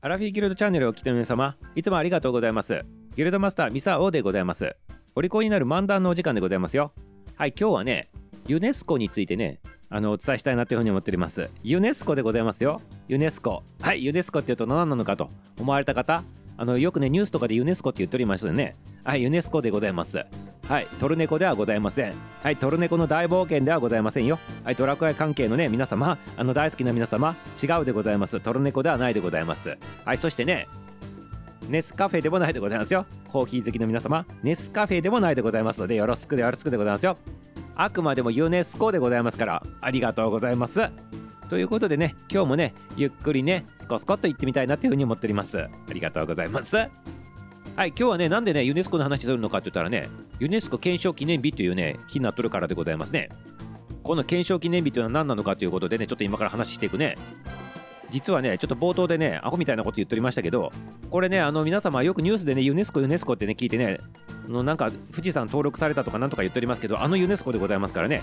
[0.00, 2.84] アラフィーギルドチャンネルをお聞きの皆様いつもありがとうございます。
[3.16, 4.76] ギルドマスターミサオでございます。
[5.16, 6.92] お利口になる漫談のお時間でございますよ。
[7.34, 8.08] はい今日はね
[8.46, 9.58] ユネスコについてね
[9.90, 11.50] あのお伝えしたいなというふうに思っております。
[11.64, 12.80] ユネスコでございますよ。
[13.08, 13.64] ユネスコ。
[13.80, 15.30] はいユネスコっていうと何なのかと。
[15.58, 16.22] 思われた方
[16.56, 18.76] あのよくねニュースとかでユネスコって言っておりましたよね。
[19.02, 20.24] はいユネスコでございます。
[20.68, 22.14] はいトルネコではございません。
[22.42, 24.38] はいトルネコの大冒険ではございませんよ。
[24.64, 28.38] はいドラクエ関係のね皆様あの大好きな皆様違うでございます。
[28.38, 29.78] トルネコではないでございます。
[30.04, 30.68] はいそしてね
[31.70, 33.06] ネスカフェでもないでございますよ。
[33.28, 37.16] コーヒー好きの皆様ネスカフェでもないでございますのでよろしくでよろしくでございますよ。
[37.74, 40.90] あくまでもユネスコでございますからありがとうございます。
[41.48, 45.60] ということでね今日もねゆっくりねスコスコっと行ってみたいなというふうに思っております。
[45.62, 46.76] ありがとうございます。
[47.78, 50.08] はい今日はねなんでねユネスコの話するのかって言ったらね
[50.40, 53.28] ユネスコ憲章記念日というね日になっとるからでございますね。
[54.02, 57.14] この憲章記念日というのは何なのかということでねちょっと今から話していくね。
[58.10, 60.72] 実はねちょっと冒頭でねアホみたいなこと言っておりましたけど
[61.08, 64.00] これねあの皆様よくニュースでねユネスコユネスコってね聞いてね
[64.48, 68.22] のなんか富士山登録されたとかなんとか言っておりますけどあのユネスコでございますからね。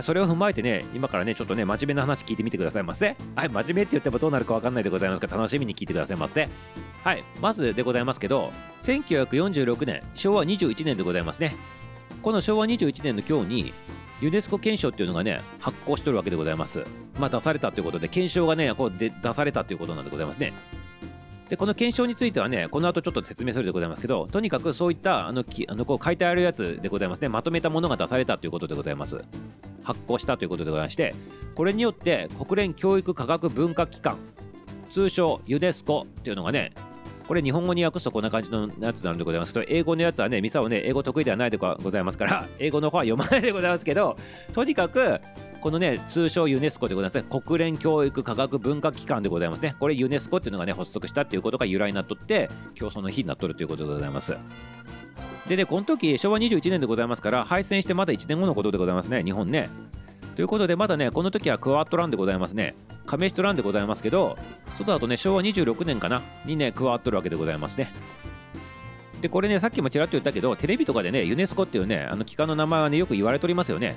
[0.00, 3.16] それを踏まえてね今からねちょっとね真面目な話聞いてみてくださいませ。
[3.34, 6.48] はい真面目って言ってもどうなるか分かんないでございますから楽しみに聞いてくださいませ。
[7.04, 8.52] はいまずでございますけど
[8.82, 11.54] 1946年昭和21年でございますね。
[12.22, 13.72] この昭和21年の今日に
[14.20, 16.84] ユネスコ憲章っていうのがね発行しとるわけでございます。
[17.18, 20.52] まあ出されたということで憲章がねこうで出されたということなんでございますね。
[21.48, 27.28] でこの検証についてはねこの後ちょっと説明するでございますけどとにかくそういったあのきあのこう書いてあるやつでございますね。
[27.28, 29.22] まとめたものが出されたということでございます。
[29.86, 31.14] 発行したということでございまして
[31.54, 34.18] これによって国連教育科学文化機関
[34.90, 36.72] 通称ユネスコっていうのがね
[37.28, 44.16] これ日本語に訳すとこんな感じのやつなんでございますけど英語のやつはねミサをね英語得意ではないでございますから 英語の方は読まないでございますけど
[44.52, 45.20] とにかく
[45.60, 49.74] このね通称ユネスコでございますね国連教育科学文化機関でございますね。
[49.80, 54.36] これユネスコっていうのがね発足したっていうことが由来になっとって今日その日になっとるということでございます。
[55.48, 59.68] でねこの時昭和21年でございますから敗戦してまだ1年後のことでございますね日本ね。
[60.34, 62.74] ということでまだねこの時はクワットランでございますね。
[63.06, 64.36] 加盟しとらんでございますけど
[64.76, 67.92] 外だとね昭和26年かなにね加わっとるわけでございますね。
[69.20, 73.96] でこれねさっきもちらっと言ったけどテレビとかでねユネスコっていうねあの機関の名前はねよく言われておりますよね。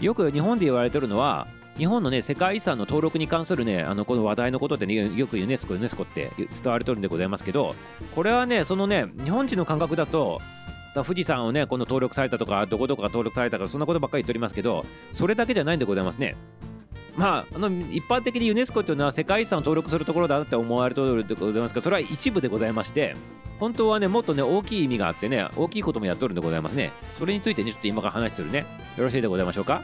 [0.00, 1.46] よく日本で言われてるのは
[1.76, 7.74] 日本のね世界遺産の登録に関するねあのこの話題のことでねよくユネスコユネスコって伝われてるんでございますけど
[8.14, 10.40] これはねそのね日本人の感覚だと
[11.04, 16.36] 富士山をねこの登録されたとかどこどこが登録されたとかそんなことばっかり言っておりますけどそれだけじゃないんでございますね。
[17.16, 23.14] まあ、あの一般的にユネスコというのは世界遺産を登録するところだって思われておるでございますがそれは一部でございまして
[23.58, 26.92] 本当はねもっとね大きい意味があってね大きいこともやっとるんでございますね。
[27.18, 28.66] それについてねちょっと今から話するね
[28.98, 29.80] よろしいでございましょうか？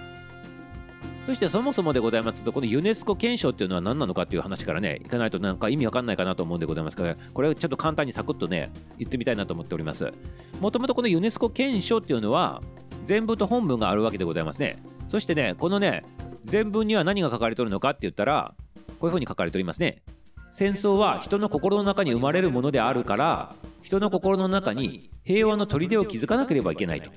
[1.27, 6.97] そしてそもそもでございますとこのユネスコ憲章っていうのは何なのかっていう話からねいかないとなんか意味わかんないかなと思うんでございます。
[6.97, 10.13] からこれをちょっと簡単にサクッとね言ってみたいなと思っております。
[10.61, 12.61] もともとこのユネスコ憲章っていうのは
[13.05, 14.83] 全文と本文があるわけでございますね。
[15.07, 16.05] そしてねこのね
[16.43, 20.03] 全文には何が書かれておるのかって言ったらこういうふうに書かれておりますね。
[20.51, 27.11] 戦争は人の心の中に生まれるものであるから人の心の中に平和の砦を築かなければいけないと。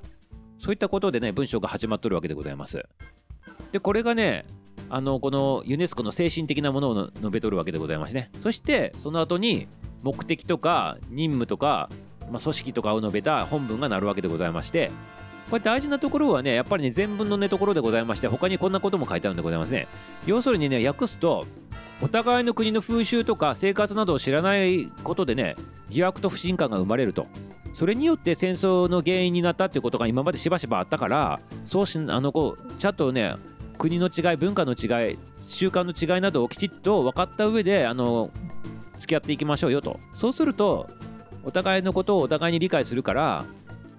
[0.60, 2.86] そういったことでね文章が始まっとるわけでございます。
[3.76, 4.46] でこれがね
[4.90, 8.32] あのこのユネスコの精神的なものを述べとるわけでございますね。
[8.40, 9.68] そしてその後に
[10.02, 11.90] 目的とか任務とか、
[12.32, 14.92] まあ、組織とかを述べた本文がなるわけでございまして
[15.50, 19.90] これ大事なところはねやっぱりね全文のねところでございまして他にこんなことも書いてあるんでございますね。
[20.26, 21.44] 要するにね訳すと
[22.02, 25.58] お互いの国の風習とか生活などを知らないことでね
[25.90, 27.28] 疑惑と不信感が生まれると。
[27.74, 33.36] それによって戦争の原因になったっていうことが今までしばしばあったからそうしあのこうちゃんとね
[33.78, 38.32] 国の違い文化の違い習慣の違いなどをきちっと分かった上であの
[38.98, 40.00] 付き合っていきましょうよと。
[40.14, 40.90] そうすると
[41.44, 43.46] お互いのことをお互いに理解するから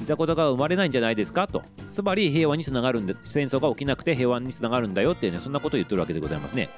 [0.00, 1.62] いざこざが生まれないんじゃないですかと。
[1.90, 6.68] つまり平和につながるんで戦争が起きなくて平和につながるんだよっていうねそんなことを言ってるわけでございますね。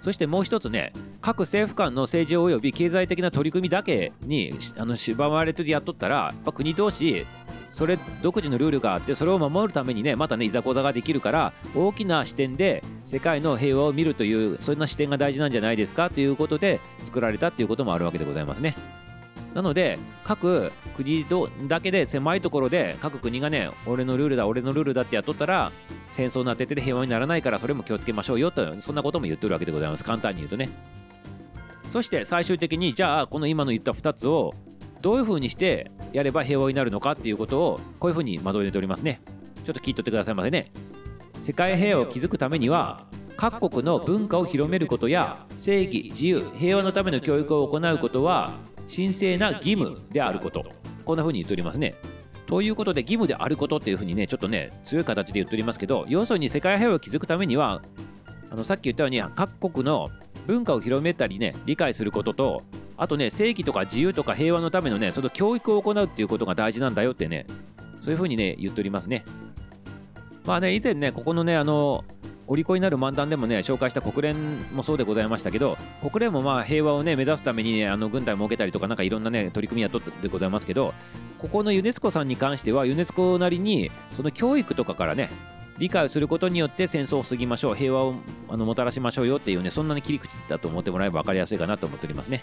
[0.00, 7.26] そしてもう一つね各政府間の政治及び経済的な取り組みだけにあの縛られてやっとったらやっぱ国同士
[7.80, 18.76] それ独自のルールがあってそれを守るためにねまたねいざこざができるから大きな視点で世界の平和を見るというそんな視点が大事なんじゃないですかということで作られたっていうこともあるわけでございますね。
[19.54, 21.24] なので各国
[21.68, 25.72] だけで狭いところで各国がね俺のルールだ俺のルールだってやっとったら
[26.10, 30.68] 戦争になってて平和にならないからそれも気をつけましょうよとそんなことも言ってるわけでございます簡単に言うとね
[31.88, 34.54] そして最終的にじゃあこの今の言った2つを
[35.00, 39.20] どういうふうにしてやれば平和になるのかっていうことをこういうふうにまとめておりますね。
[39.64, 40.72] ちょっと聞いとってくださいませね。
[41.42, 43.06] 世界平和を築くためには
[43.36, 48.52] 各国の文化を広めることや正義自由平和のための教育を行うことは
[48.94, 50.64] 神聖な義務であること。
[51.04, 51.94] こんな風に言っておりますね。
[52.46, 57.80] ということで義務であることっていう風にねちょっとね強い形で言っておりますけど要するに世界平和を築くためには
[58.50, 60.10] あのさっき言ったように各国の
[60.48, 62.62] 文化を広めたりね理解することと
[63.00, 67.46] あとね正義とか自由とか平和のためのねその教育を行うっていうことが大事なんだよってね
[68.02, 69.24] そういう風にね言っておりますね
[70.44, 72.04] まあね以前ねここのねあの
[72.46, 80.92] お利口になる漫談でもね紹介した国連もそうでございましたけど国連もまあ平和をね目指すために、ね、あの軍隊を設けたりとかなんかいろんなね取り組みやっとってでございますけど
[81.38, 85.30] ここのユネスコさんに関してはユネスコなりにその教育とかからね
[85.78, 88.14] 理解をすることによって戦争を防ぎましょう平和を
[88.50, 92.42] あのもたらしましょうよっていうねそんなに切り口だと思ってもらえば分かりやすいかなと思っておりますね。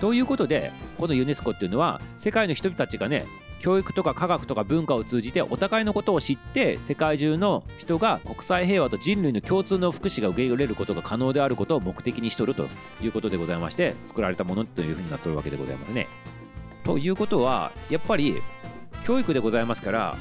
[0.00, 3.26] ということでこのユネスコっていうのは世界の人々たちがね
[3.60, 12.68] 教育とか科学とか文化を通じてお互いのことを知って世界中の人が国際平和と人類の共通の福祉が受け入れることが可能であることを目的にしとると
[13.02, 16.08] いうことでございまして作られたものというふうになっておるわけでございますね。
[16.84, 18.40] ということはやっぱり
[19.04, 20.16] 教育でございますから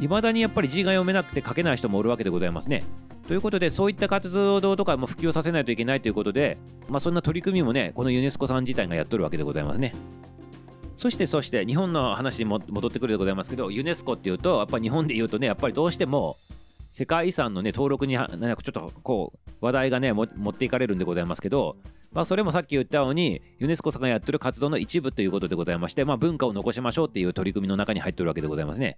[0.00, 2.82] いまだにやっぱり字が読めなくて書けない人もおるわけでございますね。
[3.26, 6.58] ということでそういった活動とかも普及させないといけないということで、
[6.88, 9.92] まあ、そんな取り組みもねこのユネスコさん自体がやっとるわけでございますね。
[10.96, 16.36] そしてそして日本の話に戻ってくるでございますけどユネスコっていうとやっぱり日本で言うとねやっぱりどうしても
[16.92, 21.76] 世界遺産のね登録になんかちょっとこう話題がね持っていかれるんでございますけど
[22.12, 28.96] まあそれもさっき言ったようにユネスコさんがやってる活動の一部ということでございましてまあ文化を残しましょうっていう取り組みの中に入ってるわけでございますね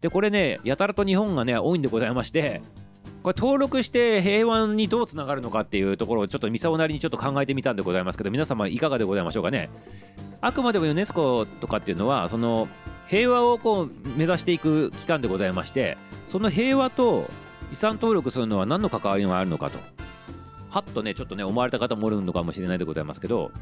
[0.00, 2.62] でこれねやたらと日本がね多いんでございまして
[3.24, 9.70] これ登録して平和にどうつながるのかっていうところをちょっとミサオなりにちょっと考えてみたんでございますけど皆様いかがでございましょうかね。
[10.42, 12.68] あくまでもユネスコとかっていうのはその
[13.08, 17.26] 平和をこう目指していく機関でございましてその平和と
[17.72, 19.78] 遺産登録するのは何の関わりがあるのかと
[20.68, 23.52] はっとねちょっとね思われた方もおるのかもしれないでございますけど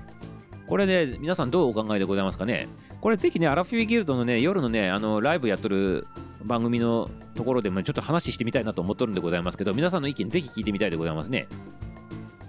[0.67, 2.67] これね皆さんどうお考えでございますかね。
[3.01, 6.09] これぜひねアラフィギルドのね夜のねあのライブやっとる
[6.45, 11.49] 番組のところでもちょっと話してみたいなと思っとるんでございますけど皆さんの意見ぜひ聞いてみたいでございますね。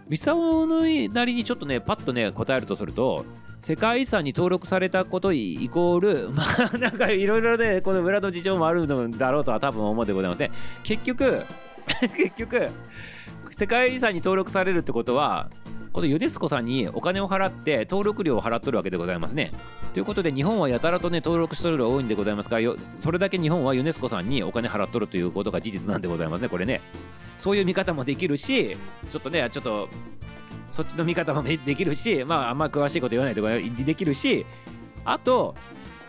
[0.07, 3.25] ミサオのなりにちょっとねパッとね答えるとすると
[3.62, 6.44] 世界遺産に登録されたことイコール ま
[6.74, 10.51] あなんかいろいろねこの裏の事情もあるのだろうとは多分思うでございません
[10.84, 11.44] 結局
[12.18, 12.69] 結局
[13.51, 15.50] 世界遺産に登録されるってことは
[15.94, 19.51] このユネスコさんにお金を払って登録料を払っとるわけでございますね。
[19.94, 26.81] ということで日本はやたらとね登録しとるが多いんでございますからそれだけ日本はユネスコさんにお金払っとるということが事実なんでございますねこれね。
[27.38, 28.75] そういう見方もできるし
[29.12, 29.88] ちょっとねちょっと
[30.72, 34.48] そっちの見方もできるしまああんま詳しいこと言わないとできるし
[35.06, 35.54] あと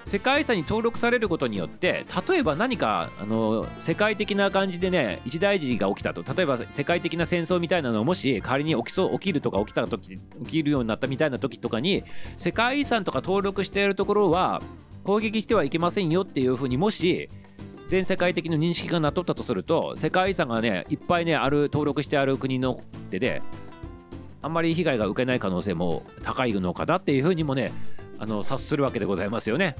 [0.06, 6.22] 世界遺産に登録されることによって例えば何かあの世界的な感じでね一大事が起きたと。
[6.34, 12.04] 例えば世界的な戦争みたいなのをもし仮に起きそう起きるとか起きた時起きるようになったみたいな時とかに
[12.36, 14.62] 世界遺産とか登録しているところは
[15.04, 17.28] 攻撃してはいけませんよっていうふうにもし
[17.86, 22.80] 全世界的な認識がなっとったとすると世界遺産がねいっぱいねある登録してある国の
[23.10, 23.42] 手で
[24.40, 27.72] あんまり被害が受けない可能性も高いのかなっていうふうにもね
[28.18, 29.76] あの察するわけでございますよね。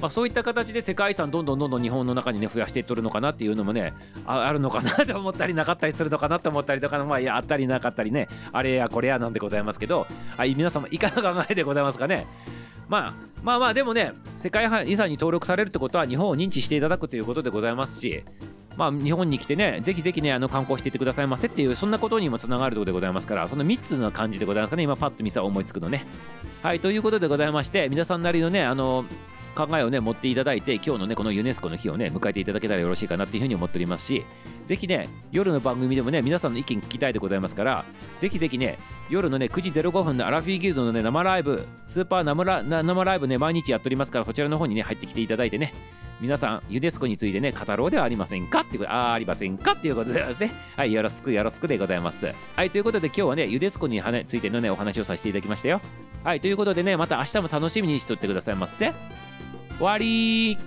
[0.00, 3.94] まあ、そういった形で世界遺産どんどんどんどん日本の中にね増やしていっとるのかなっていうのもね
[4.26, 10.06] あるのかなと思ったりなかったりするのかなと思ったりとかのまあいやあったりなかったりねあれやこれやなんでございますけど
[10.36, 12.26] はい皆様いかが考えでございますかね
[12.88, 18.24] まあまあまあでもね世界遺産に登録されるってことは日本を認知していただくということでございますし
[18.78, 26.06] まあ、日本に来てね、ぜひぜひね、あの観光していってくださいませっていう、そんなことにもつながるところでございますから、その3つの感じでございますかね、今、パッと見さ思いつくのね。
[26.62, 29.04] はい、ということでございまして、皆さんなりのね、あの、
[29.56, 34.24] 考えをね、持っていただいて、今日のね、このユネスコの日をね、迎えていただけたらよろしいかなっていうふうに思っておりますし、
[34.64, 37.84] ぜひね、夜の番組でもね、皆さんの意見聞きたいでございますから、
[38.20, 38.78] ぜひぜひね、
[39.10, 45.72] 夜のね、9時05分のアラフィーギルドのね、生ライブ、スーパー生ラ生ライブね、毎日やっておりますから、そちらの方にね、入ってきていただいてね、
[46.20, 50.52] 皆さん、ユネスコについてね、語ろうではありませんかっていうこと、あありませんかっていうことでですね。
[50.76, 52.34] はい、よろしくよろしくでございます。
[52.56, 55.80] はい、ということで今日はね、ユネスコについてのね、お話をさせていただきましたよ。
[56.24, 58.92] はい、ということでね、また明日も楽しみにしとってくださいませ。
[59.76, 60.58] 終わり